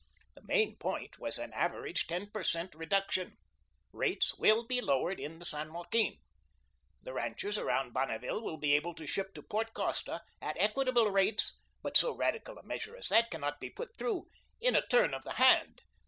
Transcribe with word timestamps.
The 0.33 0.41
main 0.41 0.77
point 0.77 1.19
was 1.19 1.37
AN 1.37 1.53
AVERAGE 1.53 2.07
TEN 2.07 2.31
PER 2.31 2.43
CENT. 2.43 2.73
REDUCTION. 2.73 3.37
Rates 3.93 4.35
WILL 4.35 4.65
be 4.65 4.81
lowered 4.81 5.19
in 5.19 5.37
the 5.37 5.45
San 5.45 5.71
Joaquin. 5.71 6.17
The 7.03 7.13
ranchers 7.13 7.55
around 7.59 7.93
Bonneville 7.93 8.41
will 8.41 8.57
be 8.57 8.73
able 8.73 8.95
to 8.95 9.05
ship 9.05 9.31
to 9.35 9.43
Port 9.43 9.75
Costa 9.75 10.23
at 10.41 10.57
equitable 10.57 11.11
rates, 11.11 11.55
but 11.83 11.97
so 11.97 12.15
radical 12.15 12.57
a 12.57 12.63
measure 12.63 12.97
as 12.97 13.09
that 13.09 13.29
cannot 13.29 13.59
be 13.59 13.69
put 13.69 13.95
through 13.99 14.25
in 14.59 14.75
a 14.75 14.81
turn 14.87 15.13
of 15.13 15.21
the 15.23 15.33
hand. 15.33 15.83